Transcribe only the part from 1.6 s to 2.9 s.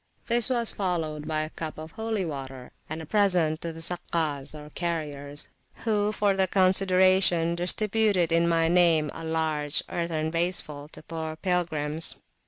of holy water